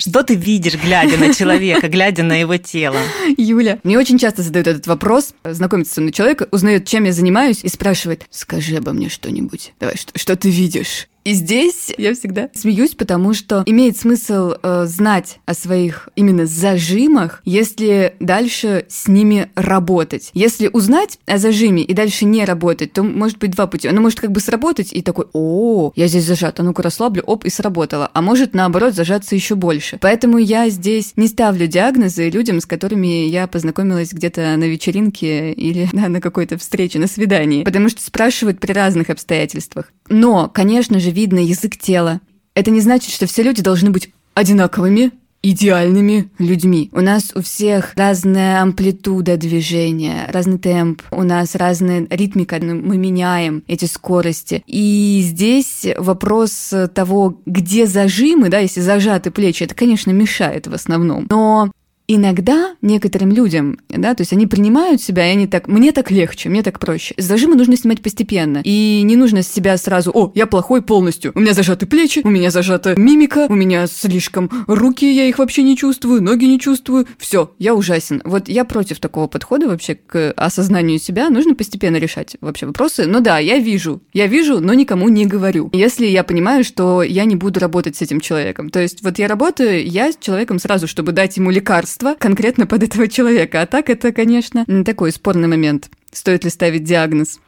Что 0.00 0.22
ты 0.22 0.34
видишь, 0.34 0.76
глядя 0.82 1.18
на 1.18 1.34
человека, 1.34 1.88
глядя 1.90 2.22
на 2.22 2.40
его 2.40 2.56
тело? 2.56 2.96
Юля, 3.36 3.78
мне 3.82 3.98
очень 3.98 4.18
часто 4.18 4.42
задают 4.42 4.66
этот 4.66 4.86
вопрос. 4.86 5.34
Знакомится 5.44 5.92
со 5.92 6.00
мной 6.00 6.12
человек, 6.12 6.48
узнает, 6.52 6.86
чем 6.86 7.04
я 7.04 7.12
занимаюсь, 7.12 7.62
и 7.62 7.68
спрашивает, 7.68 8.26
скажи 8.30 8.76
обо 8.76 8.92
мне 8.92 9.10
что-нибудь. 9.10 9.74
Давай, 9.78 9.96
что, 9.98 10.18
что 10.18 10.36
ты 10.36 10.48
видишь? 10.48 11.08
И 11.24 11.34
здесь 11.34 11.92
я 11.98 12.14
всегда 12.14 12.48
смеюсь, 12.54 12.94
потому 12.94 13.34
что 13.34 13.62
имеет 13.66 13.96
смысл 13.96 14.54
э, 14.62 14.84
знать 14.86 15.38
о 15.44 15.54
своих 15.54 16.08
именно 16.16 16.46
зажимах, 16.46 17.42
если 17.44 18.14
дальше 18.20 18.86
с 18.88 19.06
ними 19.06 19.50
работать. 19.54 20.30
Если 20.32 20.68
узнать 20.72 21.18
о 21.26 21.38
зажиме 21.38 21.82
и 21.82 21.92
дальше 21.92 22.24
не 22.24 22.44
работать, 22.44 22.92
то 22.92 23.02
может 23.02 23.38
быть 23.38 23.50
два 23.50 23.66
пути. 23.66 23.88
Оно 23.88 24.00
может 24.00 24.20
как 24.20 24.32
бы 24.32 24.40
сработать 24.40 24.92
и 24.92 25.02
такой, 25.02 25.26
о, 25.32 25.92
я 25.94 26.06
здесь 26.06 26.24
зажат, 26.24 26.58
а 26.58 26.62
ну-ка 26.62 26.82
расслаблю, 26.82 27.22
оп, 27.26 27.44
и 27.44 27.50
сработало. 27.50 28.10
А 28.14 28.22
может 28.22 28.54
наоборот 28.54 28.94
зажаться 28.94 29.34
еще 29.34 29.54
больше. 29.54 29.98
Поэтому 30.00 30.38
я 30.38 30.70
здесь 30.70 31.12
не 31.16 31.28
ставлю 31.28 31.66
диагнозы 31.66 32.30
людям, 32.30 32.60
с 32.60 32.66
которыми 32.66 33.26
я 33.26 33.46
познакомилась 33.46 34.12
где-то 34.12 34.56
на 34.56 34.64
вечеринке 34.64 35.52
или 35.52 35.88
да, 35.92 36.08
на 36.08 36.20
какой-то 36.20 36.56
встрече, 36.56 36.98
на 36.98 37.06
свидании. 37.06 37.64
Потому 37.64 37.90
что 37.90 38.02
спрашивают 38.02 38.58
при 38.58 38.72
разных 38.72 39.10
обстоятельствах. 39.10 39.92
Но, 40.08 40.48
конечно 40.52 40.98
же, 40.98 41.09
видно 41.10 41.38
язык 41.38 41.76
тела. 41.76 42.20
Это 42.54 42.70
не 42.70 42.80
значит, 42.80 43.12
что 43.12 43.26
все 43.26 43.42
люди 43.42 43.62
должны 43.62 43.90
быть 43.90 44.10
одинаковыми, 44.34 45.12
идеальными 45.42 46.30
людьми. 46.38 46.90
У 46.92 47.00
нас 47.00 47.32
у 47.34 47.40
всех 47.40 47.92
разная 47.96 48.60
амплитуда 48.60 49.36
движения, 49.36 50.28
разный 50.30 50.58
темп, 50.58 51.02
у 51.10 51.22
нас 51.22 51.54
разная 51.54 52.06
ритмика, 52.10 52.58
мы 52.60 52.98
меняем 52.98 53.64
эти 53.66 53.86
скорости. 53.86 54.62
И 54.66 55.20
здесь 55.24 55.86
вопрос 55.96 56.74
того, 56.94 57.40
где 57.46 57.86
зажимы, 57.86 58.50
да, 58.50 58.58
если 58.58 58.80
зажаты 58.80 59.30
плечи, 59.30 59.62
это, 59.62 59.74
конечно, 59.74 60.10
мешает 60.10 60.66
в 60.66 60.74
основном. 60.74 61.26
Но 61.30 61.72
иногда 62.14 62.74
некоторым 62.82 63.30
людям, 63.30 63.78
да, 63.88 64.14
то 64.14 64.22
есть 64.22 64.32
они 64.32 64.46
принимают 64.46 65.00
себя, 65.00 65.28
и 65.28 65.32
они 65.32 65.46
так, 65.46 65.68
мне 65.68 65.92
так 65.92 66.10
легче, 66.10 66.48
мне 66.48 66.62
так 66.62 66.78
проще. 66.78 67.14
Зажимы 67.16 67.54
нужно 67.54 67.76
снимать 67.76 68.02
постепенно. 68.02 68.62
И 68.64 69.02
не 69.04 69.16
нужно 69.16 69.42
с 69.42 69.48
себя 69.48 69.76
сразу, 69.76 70.10
о, 70.12 70.32
я 70.34 70.46
плохой 70.46 70.82
полностью. 70.82 71.32
У 71.34 71.40
меня 71.40 71.52
зажаты 71.52 71.86
плечи, 71.86 72.20
у 72.24 72.28
меня 72.28 72.50
зажата 72.50 72.94
мимика, 72.98 73.46
у 73.48 73.54
меня 73.54 73.86
слишком 73.86 74.50
руки, 74.66 75.10
я 75.10 75.26
их 75.26 75.38
вообще 75.38 75.62
не 75.62 75.76
чувствую, 75.76 76.22
ноги 76.22 76.46
не 76.46 76.58
чувствую. 76.58 77.06
Все, 77.18 77.52
я 77.58 77.74
ужасен. 77.74 78.22
Вот 78.24 78.48
я 78.48 78.64
против 78.64 78.98
такого 78.98 79.28
подхода 79.28 79.68
вообще 79.68 79.94
к 79.94 80.32
осознанию 80.36 80.98
себя. 80.98 81.30
Нужно 81.30 81.54
постепенно 81.54 81.96
решать 81.96 82.36
вообще 82.40 82.66
вопросы. 82.66 83.06
Но 83.06 83.20
да, 83.20 83.38
я 83.38 83.58
вижу, 83.58 84.02
я 84.12 84.26
вижу, 84.26 84.60
но 84.60 84.74
никому 84.74 85.08
не 85.08 85.26
говорю. 85.26 85.70
Если 85.72 86.06
я 86.06 86.24
понимаю, 86.24 86.64
что 86.64 87.02
я 87.02 87.24
не 87.24 87.36
буду 87.36 87.60
работать 87.60 87.96
с 87.96 88.02
этим 88.02 88.20
человеком. 88.20 88.70
То 88.70 88.80
есть 88.80 89.02
вот 89.02 89.18
я 89.18 89.28
работаю, 89.28 89.86
я 89.86 90.12
с 90.12 90.16
человеком 90.20 90.58
сразу, 90.58 90.86
чтобы 90.86 91.12
дать 91.12 91.36
ему 91.36 91.50
лекарство, 91.50 91.99
лекарства 92.00 92.14
конкретно 92.18 92.66
под 92.66 92.82
этого 92.82 93.08
человека. 93.08 93.62
А 93.62 93.66
так 93.66 93.90
это, 93.90 94.12
конечно, 94.12 94.64
такой 94.84 95.12
спорный 95.12 95.48
момент. 95.48 95.90
Стоит 96.12 96.44
ли 96.44 96.50
ставить 96.50 96.84
диагноз? 96.84 97.40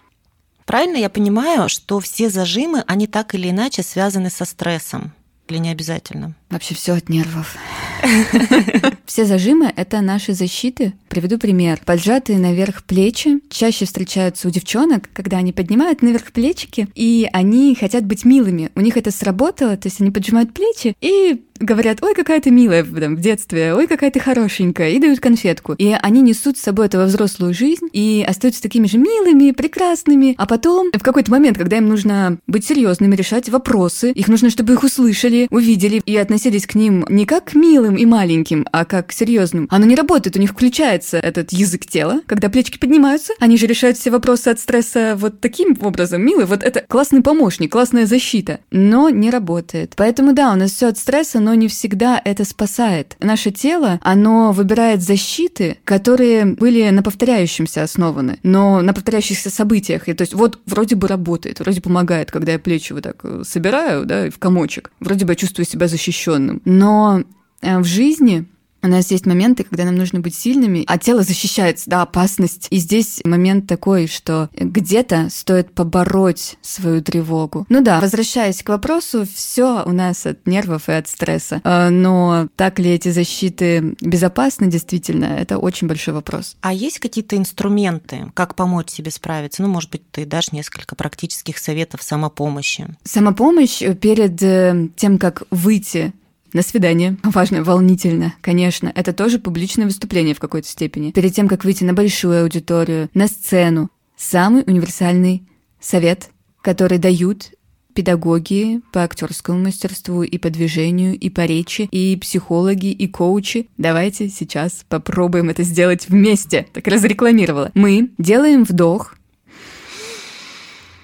Правильно 0.66 0.96
я 0.96 1.10
понимаю, 1.10 1.68
что 1.68 1.98
все 2.00 2.30
зажимы, 2.30 2.84
они 2.86 3.06
так 3.06 3.34
или 3.34 3.50
иначе 3.50 3.82
связаны 3.82 4.30
со 4.30 4.44
стрессом? 4.44 5.12
Или 5.48 5.58
не 5.58 5.70
обязательно? 5.70 6.34
Вообще 6.50 6.74
все 6.74 6.94
от 6.94 7.08
нервов. 7.08 7.56
Все 9.04 9.26
зажимы— 9.26 9.70
это 9.76 10.00
наши 10.00 10.32
защиты. 10.32 10.94
Приведу 11.08 11.36
пример. 11.36 11.80
Поджатые 11.84 12.38
наверх 12.38 12.84
плечи 12.84 13.40
чаще 13.50 13.84
встречаются 13.84 14.48
у 14.48 14.50
девчонок, 14.50 15.10
когда 15.12 15.36
они 15.36 15.52
поднимают 15.52 16.00
наверх 16.00 16.32
плечики, 16.32 16.88
и 16.94 17.28
они 17.32 17.76
хотят 17.78 18.06
быть 18.06 18.24
милыми. 18.24 18.70
У 18.74 18.80
них 18.80 18.96
это 18.96 19.10
сработало, 19.10 19.76
то 19.76 19.88
есть 19.88 20.00
они 20.00 20.10
поджимают 20.10 20.54
плечи 20.54 20.96
и 21.02 21.44
говорят, 21.62 22.02
ой, 22.02 22.14
какая 22.14 22.40
ты 22.40 22.50
милая 22.50 22.84
там, 22.84 23.16
в 23.16 23.20
детстве, 23.20 23.74
ой, 23.74 23.86
какая 23.86 24.10
ты 24.10 24.20
хорошенькая, 24.20 24.90
и 24.90 24.98
дают 24.98 25.20
конфетку. 25.20 25.74
И 25.74 25.96
они 26.00 26.20
несут 26.20 26.58
с 26.58 26.62
собой 26.62 26.86
это 26.86 26.98
во 26.98 27.04
взрослую 27.04 27.54
жизнь 27.54 27.88
и 27.92 28.24
остаются 28.26 28.62
такими 28.62 28.86
же 28.86 28.98
милыми, 28.98 29.52
прекрасными. 29.52 30.34
А 30.38 30.46
потом, 30.46 30.90
в 30.92 31.02
какой-то 31.02 31.30
момент, 31.30 31.58
когда 31.58 31.78
им 31.78 31.88
нужно 31.88 32.38
быть 32.46 32.64
серьезными, 32.64 33.16
решать 33.16 33.48
вопросы, 33.48 34.10
их 34.10 34.28
нужно, 34.28 34.50
чтобы 34.50 34.74
их 34.74 34.82
услышали, 34.82 35.46
увидели 35.50 36.02
и 36.04 36.16
относились 36.16 36.66
к 36.66 36.74
ним 36.74 37.04
не 37.08 37.26
как 37.26 37.46
к 37.46 37.54
милым 37.54 37.96
и 37.96 38.06
маленьким, 38.06 38.66
а 38.72 38.84
как 38.84 39.08
к 39.08 39.12
серьезным. 39.12 39.68
Оно 39.70 39.86
не 39.86 39.94
работает, 39.94 40.36
у 40.36 40.40
них 40.40 40.50
включается 40.50 41.18
этот 41.18 41.52
язык 41.52 41.86
тела, 41.86 42.20
когда 42.26 42.48
плечики 42.48 42.78
поднимаются, 42.78 43.32
они 43.38 43.56
же 43.56 43.66
решают 43.66 43.96
все 43.96 44.10
вопросы 44.10 44.48
от 44.48 44.60
стресса 44.60 45.14
вот 45.16 45.40
таким 45.40 45.76
образом, 45.80 46.22
милый, 46.22 46.46
вот 46.46 46.62
это 46.62 46.84
классный 46.88 47.22
помощник, 47.22 47.72
классная 47.72 48.06
защита, 48.06 48.60
но 48.70 49.08
не 49.10 49.30
работает. 49.30 49.94
Поэтому 49.96 50.32
да, 50.32 50.52
у 50.52 50.56
нас 50.56 50.72
все 50.72 50.88
от 50.88 50.98
стресса, 50.98 51.40
но 51.40 51.51
не 51.54 51.68
всегда 51.68 52.20
это 52.24 52.44
спасает. 52.44 53.16
Наше 53.20 53.50
тело, 53.50 53.98
оно 54.02 54.52
выбирает 54.52 55.02
защиты, 55.02 55.78
которые 55.84 56.44
были 56.44 56.88
на 56.90 57.02
повторяющемся 57.02 57.82
основаны, 57.82 58.38
но 58.42 58.82
на 58.82 58.92
повторяющихся 58.92 59.50
событиях. 59.50 60.08
И 60.08 60.14
то 60.14 60.22
есть 60.22 60.34
вот 60.34 60.58
вроде 60.66 60.96
бы 60.96 61.08
работает, 61.08 61.60
вроде 61.60 61.80
помогает, 61.80 62.30
когда 62.30 62.52
я 62.52 62.58
плечи 62.58 62.92
вот 62.92 63.02
так 63.02 63.20
э, 63.24 63.42
собираю, 63.44 64.04
да, 64.04 64.30
в 64.30 64.38
комочек. 64.38 64.92
Вроде 65.00 65.24
бы 65.24 65.32
я 65.32 65.36
чувствую 65.36 65.66
себя 65.66 65.88
защищенным. 65.88 66.62
Но 66.64 67.22
э, 67.60 67.78
в 67.78 67.84
жизни 67.84 68.46
у 68.82 68.88
нас 68.88 69.10
есть 69.10 69.26
моменты, 69.26 69.64
когда 69.64 69.84
нам 69.84 69.96
нужно 69.96 70.20
быть 70.20 70.34
сильными, 70.34 70.84
а 70.86 70.98
тело 70.98 71.22
защищается, 71.22 71.88
да, 71.88 72.02
опасность. 72.02 72.66
И 72.70 72.78
здесь 72.78 73.20
момент 73.24 73.66
такой, 73.66 74.06
что 74.06 74.50
где-то 74.54 75.28
стоит 75.30 75.72
побороть 75.72 76.56
свою 76.62 77.02
тревогу. 77.02 77.66
Ну 77.68 77.80
да, 77.80 78.00
возвращаясь 78.00 78.62
к 78.62 78.68
вопросу, 78.68 79.26
все 79.32 79.82
у 79.84 79.92
нас 79.92 80.26
от 80.26 80.46
нервов 80.46 80.88
и 80.88 80.92
от 80.92 81.08
стресса. 81.08 81.60
А, 81.64 81.90
но 81.90 82.48
так 82.56 82.78
ли 82.78 82.90
эти 82.90 83.10
защиты 83.10 83.94
безопасны 84.00 84.66
действительно, 84.66 85.24
это 85.24 85.58
очень 85.58 85.86
большой 85.86 86.14
вопрос. 86.14 86.56
А 86.60 86.72
есть 86.72 86.98
какие-то 86.98 87.36
инструменты, 87.36 88.30
как 88.34 88.54
помочь 88.54 88.90
себе 88.90 89.10
справиться? 89.10 89.62
Ну, 89.62 89.68
может 89.68 89.90
быть, 89.90 90.02
ты 90.10 90.24
дашь 90.24 90.52
несколько 90.52 90.94
практических 90.96 91.58
советов 91.58 92.02
самопомощи. 92.02 92.86
Самопомощь 93.04 93.82
перед 94.00 94.42
э, 94.42 94.88
тем, 94.96 95.18
как 95.18 95.44
выйти 95.50 96.12
на 96.52 96.62
свидание. 96.62 97.16
Важно, 97.22 97.62
волнительно, 97.62 98.34
конечно. 98.40 98.92
Это 98.94 99.12
тоже 99.12 99.38
публичное 99.38 99.86
выступление 99.86 100.34
в 100.34 100.40
какой-то 100.40 100.68
степени. 100.68 101.10
Перед 101.10 101.34
тем, 101.34 101.48
как 101.48 101.64
выйти 101.64 101.84
на 101.84 101.94
большую 101.94 102.42
аудиторию, 102.42 103.08
на 103.14 103.26
сцену. 103.26 103.90
Самый 104.16 104.62
универсальный 104.66 105.42
совет, 105.80 106.30
который 106.62 106.98
дают 106.98 107.50
педагоги 107.92 108.80
по 108.92 109.02
актерскому 109.02 109.58
мастерству 109.58 110.22
и 110.22 110.38
по 110.38 110.50
движению, 110.50 111.18
и 111.18 111.28
по 111.28 111.44
речи, 111.44 111.88
и 111.90 112.16
психологи, 112.16 112.86
и 112.86 113.06
коучи. 113.06 113.68
Давайте 113.76 114.28
сейчас 114.28 114.84
попробуем 114.88 115.50
это 115.50 115.62
сделать 115.62 116.08
вместе. 116.08 116.66
Так 116.72 116.86
разрекламировала. 116.86 117.70
Мы 117.74 118.10
делаем 118.18 118.64
вдох, 118.64 119.16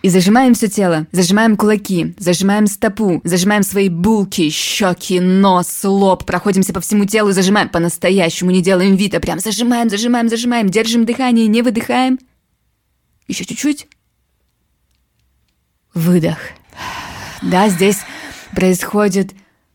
и 0.02 0.09
зажимаем 0.09 0.55
все 0.55 0.69
тело, 0.69 1.07
зажимаем 1.12 1.57
кулаки, 1.57 2.14
зажимаем 2.19 2.67
стопу, 2.67 3.21
зажимаем 3.25 3.62
свои 3.62 3.88
булки, 3.88 4.49
щеки, 4.50 5.21
нос, 5.21 5.85
лоб, 5.85 6.25
проходимся 6.25 6.73
по 6.73 6.81
всему 6.81 7.05
телу, 7.05 7.33
зажимаем 7.33 7.69
по-настоящему, 7.69 8.50
не 8.50 8.62
делаем 8.62 8.97
вид, 8.97 9.14
а 9.14 9.21
прям 9.21 9.40
зажимаем, 9.40 9.90
зажимаем, 9.90 10.28
зажимаем, 10.28 10.69
держим 10.69 11.05
дыхание, 11.05 11.47
не 11.47 11.62
выдыхаем. 11.62 12.19
Еще 13.26 13.45
чуть-чуть. 13.45 13.88
Выдох. 15.95 16.38
Да, 17.43 17.69
здесь 17.69 17.99
происходит 18.55 19.33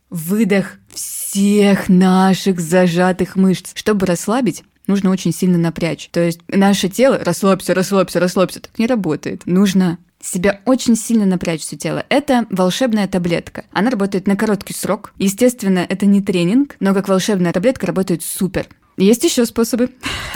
выдох 0.09 0.77
всех 0.93 1.89
наших 1.89 2.59
зажатых 2.59 3.35
мышц. 3.35 3.71
Чтобы 3.75 4.05
расслабить, 4.05 4.63
нужно 4.87 5.11
очень 5.11 5.33
сильно 5.33 5.57
напрячь. 5.57 6.09
То 6.11 6.21
есть 6.21 6.39
наше 6.47 6.89
тело 6.89 7.19
расслабься, 7.23 7.73
расслабься, 7.73 8.19
расслабься, 8.19 8.61
так 8.61 8.77
не 8.79 8.87
работает. 8.87 9.45
Нужно 9.45 9.97
себя 10.23 10.61
очень 10.65 10.95
сильно 10.95 11.25
напрячь 11.25 11.61
все 11.61 11.77
тело. 11.77 12.05
Это 12.09 12.45
волшебная 12.49 13.07
таблетка. 13.07 13.65
Она 13.71 13.91
работает 13.91 14.27
на 14.27 14.35
короткий 14.35 14.73
срок. 14.73 15.13
Естественно, 15.17 15.85
это 15.87 16.05
не 16.05 16.21
тренинг, 16.21 16.75
но 16.79 16.93
как 16.93 17.07
волшебная 17.07 17.53
таблетка 17.53 17.87
работает 17.87 18.23
супер. 18.23 18.67
Есть 18.97 19.23
еще 19.23 19.45
способы. 19.45 19.89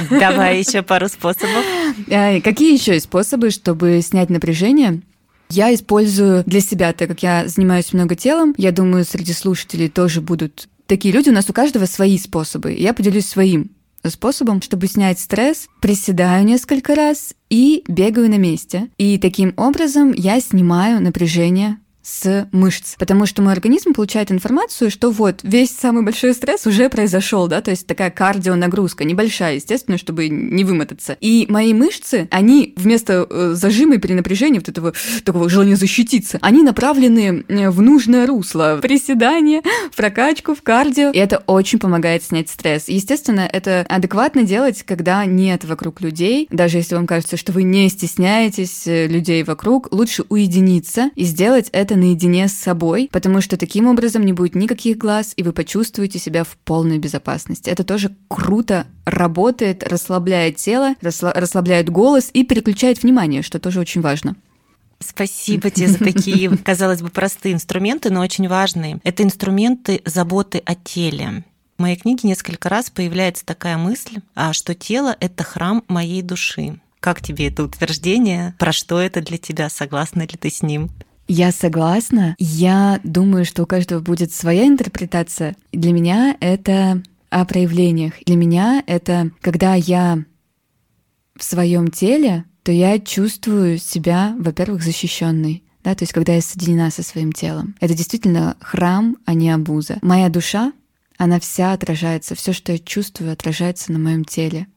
Давай 0.10 0.60
еще 0.60 0.82
пару 0.82 1.08
способов. 1.08 1.64
А, 2.12 2.42
какие 2.42 2.74
еще 2.74 2.94
есть 2.94 3.06
способы, 3.06 3.52
чтобы 3.52 4.02
снять 4.02 4.30
напряжение? 4.30 5.02
Я 5.50 5.74
использую 5.74 6.44
для 6.46 6.60
себя, 6.60 6.92
так 6.92 7.08
как 7.08 7.24
я 7.24 7.48
занимаюсь 7.48 7.94
много 7.94 8.16
телом, 8.16 8.54
я 8.58 8.72
думаю, 8.72 9.06
среди 9.06 9.32
слушателей 9.32 9.88
тоже 9.88 10.20
будут 10.20 10.68
такие 10.88 11.14
люди, 11.14 11.30
у 11.30 11.34
нас 11.34 11.50
у 11.50 11.54
каждого 11.54 11.86
свои 11.86 12.18
способы. 12.18 12.74
Я 12.74 12.94
поделюсь 12.94 13.28
своим 13.28 13.72
способом, 14.06 14.62
чтобы 14.62 14.88
снять 14.88 15.20
стресс, 15.20 15.68
приседаю 15.82 16.46
несколько 16.46 16.96
раз 16.96 17.34
и 17.50 17.84
бегаю 17.88 18.30
на 18.30 18.38
месте. 18.38 18.90
И 18.98 19.18
таким 19.18 19.54
образом 19.58 20.12
я 20.14 20.40
снимаю 20.40 21.02
напряжение 21.02 21.78
с 22.08 22.48
мышц, 22.54 22.96
потому 22.98 23.26
что 23.26 23.42
мой 23.42 23.52
организм 23.52 23.94
получает 23.94 24.32
информацию, 24.32 24.90
что 24.90 25.12
вот 25.12 25.42
весь 25.44 25.72
самый 25.72 26.04
большой 26.04 26.34
стресс 26.34 26.66
уже 26.66 26.90
произошел, 26.90 27.48
да, 27.48 27.60
то 27.60 27.72
есть 27.72 27.86
такая 27.86 28.12
кардионагрузка, 28.12 29.04
небольшая, 29.04 29.56
естественно, 29.56 29.98
чтобы 29.98 30.30
не 30.30 30.64
вымотаться. 30.64 31.18
И 31.20 31.46
мои 31.50 31.74
мышцы, 31.74 32.30
они 32.32 32.74
вместо 32.78 33.28
э, 33.30 33.52
зажима 33.56 33.96
и 33.96 33.98
перенапряжения, 33.98 34.62
вот 34.62 34.70
этого 34.70 34.94
такого 35.26 35.50
желания 35.50 35.76
защититься, 35.76 36.40
они 36.42 36.64
направлены 36.64 37.44
э, 37.46 37.70
в 37.70 37.82
нужное 37.82 38.26
русло, 38.26 38.78
в 38.78 38.82
приседание, 38.82 39.62
в 39.92 39.96
прокачку, 39.98 40.56
в 40.56 40.62
кардио, 40.62 41.12
и 41.12 41.18
это 41.18 41.44
очень 41.46 41.78
помогает 41.78 42.24
снять 42.24 42.50
стресс. 42.50 42.88
Естественно, 42.88 43.50
это 43.52 43.86
адекватно 43.90 44.44
делать, 44.44 44.84
когда 44.84 45.26
нет 45.26 45.66
вокруг 45.66 46.00
людей, 46.00 46.48
даже 46.52 46.78
если 46.78 46.96
вам 46.96 47.06
кажется, 47.06 47.36
что 47.36 47.52
вы 47.52 47.64
не 47.64 47.90
стесняетесь 47.90 48.88
э, 48.88 49.08
людей 49.08 49.44
вокруг, 49.44 49.90
лучше 49.92 50.24
уединиться 50.30 51.12
и 51.16 51.26
сделать 51.26 51.68
это 51.74 51.97
наедине 51.98 52.48
с 52.48 52.54
собой, 52.54 53.10
потому 53.12 53.42
что 53.42 53.58
таким 53.58 53.88
образом 53.88 54.26
не 54.26 54.34
будет 54.34 54.56
никаких 54.56 54.98
глаз, 54.98 55.34
и 55.36 55.44
вы 55.44 55.52
почувствуете 55.52 56.20
себя 56.20 56.44
в 56.44 56.58
полной 56.64 57.00
безопасности. 57.00 57.70
Это 57.70 57.84
тоже 57.84 58.16
круто 58.28 58.88
работает, 59.06 59.84
расслабляет 59.84 60.58
тело, 60.58 60.96
расслабляет 61.02 61.90
голос 61.90 62.30
и 62.34 62.44
переключает 62.44 63.04
внимание, 63.04 63.42
что 63.42 63.60
тоже 63.60 63.80
очень 63.80 64.02
важно. 64.02 64.36
Спасибо 65.00 65.70
тебе 65.70 65.88
за 65.88 66.00
такие, 66.00 66.50
казалось 66.64 67.02
бы, 67.02 67.10
простые 67.10 67.54
инструменты, 67.54 68.10
но 68.10 68.22
очень 68.22 68.48
важные. 68.48 69.00
Это 69.04 69.24
инструменты 69.24 70.02
заботы 70.06 70.62
о 70.66 70.76
теле. 70.76 71.44
В 71.78 71.82
моей 71.82 71.96
книге 71.96 72.22
несколько 72.24 72.70
раз 72.70 72.90
появляется 72.90 73.46
такая 73.46 73.78
мысль, 73.78 74.18
а, 74.34 74.54
что 74.54 74.74
тело— 74.74 75.16
это 75.20 75.44
храм 75.44 75.84
моей 75.88 76.24
души. 76.24 76.80
Как 77.00 77.22
тебе 77.22 77.50
это 77.50 77.64
утверждение? 77.64 78.56
Про 78.58 78.72
что 78.72 79.00
это 79.00 79.22
для 79.22 79.38
тебя? 79.38 79.70
Согласна 79.70 80.22
ли 80.22 80.36
ты 80.40 80.50
с 80.50 80.64
ним? 80.64 80.90
Я 81.28 81.52
согласна. 81.52 82.36
Я 82.40 83.02
думаю, 83.04 83.46
что 83.46 83.64
у 83.64 83.66
каждого 83.66 84.00
будет 84.00 84.32
своя 84.32 84.66
интерпретация. 84.66 85.56
Для 85.72 85.92
меня 85.92 86.38
это 86.40 87.04
о 87.30 87.46
проявлениях. 87.46 88.14
Для 88.26 88.36
меня 88.36 88.84
это 88.88 89.32
когда 89.42 89.76
я 89.76 90.24
в 91.36 91.44
своем 91.44 91.90
теле, 91.90 92.46
то 92.64 92.72
я 92.72 93.00
чувствую 93.00 93.78
себя, 93.78 94.36
во-первых, 94.40 94.84
защищенной. 94.84 95.64
Да, 95.84 95.96
то 95.96 96.04
есть, 96.04 96.14
когда 96.14 96.34
я 96.34 96.42
соединена 96.42 96.92
со 96.92 97.04
своим 97.04 97.32
телом. 97.32 97.76
Это 97.80 97.94
действительно 97.94 98.58
храм, 98.60 99.18
а 99.26 99.34
не 99.34 99.50
обуза. 99.52 100.00
Моя 100.02 100.28
душа, 100.30 100.74
она 101.18 101.40
вся 101.40 101.74
отражается, 101.74 102.36
все, 102.36 102.52
что 102.52 102.74
я 102.74 102.80
чувствую, 102.80 103.32
отражается 103.32 103.92
на 103.92 104.00
моем 104.00 104.26
теле 104.26 104.68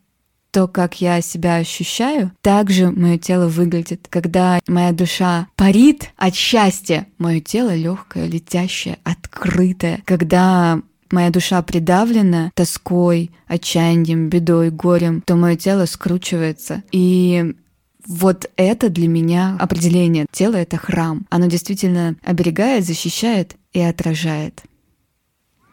то, 0.50 0.68
как 0.68 1.00
я 1.00 1.20
себя 1.20 1.56
ощущаю, 1.56 2.32
также 2.42 2.90
мое 2.90 3.18
тело 3.18 3.48
выглядит. 3.48 4.06
Когда 4.10 4.60
моя 4.66 4.92
душа 4.92 5.48
парит 5.56 6.10
от 6.16 6.34
счастья, 6.34 7.06
мое 7.18 7.40
тело 7.40 7.74
легкое, 7.74 8.26
летящее, 8.26 8.98
открытое. 9.04 10.02
Когда 10.04 10.80
моя 11.10 11.30
душа 11.30 11.60
придавлена 11.62 12.50
тоской, 12.54 13.30
отчаянием, 13.46 14.28
бедой, 14.28 14.70
горем, 14.70 15.22
то 15.22 15.36
мое 15.36 15.56
тело 15.56 15.86
скручивается. 15.86 16.82
И 16.92 17.54
вот 18.06 18.50
это 18.56 18.88
для 18.88 19.08
меня 19.08 19.56
определение. 19.58 20.26
Тело— 20.32 20.54
это 20.56 20.76
храм. 20.76 21.26
Оно 21.30 21.46
действительно 21.46 22.16
оберегает, 22.22 22.84
защищает 22.84 23.56
и 23.72 23.80
отражает. 23.80 24.62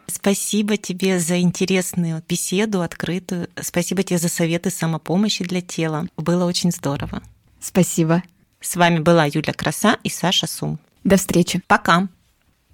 Спасибо 0.08 0.78
тебе 0.78 1.20
за 1.20 1.40
интересную 1.40 2.24
беседу, 2.28 2.82
открытую. 2.82 3.50
Спасибо 3.62 4.04
тебе 4.04 4.18
за 4.18 4.30
советы 4.30 4.70
самопомощи 4.70 5.44
для 5.44 5.62
тела. 5.62 6.08
Было 6.18 6.46
очень 6.46 6.72
здорово. 6.72 7.22
Спасибо. 7.60 8.24
С 8.62 8.76
вами 8.76 9.00
была 9.00 9.26
Юля 9.26 9.54
Краса 9.54 9.98
и 10.04 10.10
Саша 10.10 10.48
Сум. 10.48 10.80
До 11.04 11.18
встречи. 11.18 11.62
Пока. 11.68 12.08